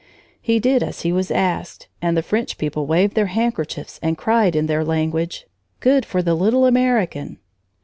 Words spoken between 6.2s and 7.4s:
the little American!"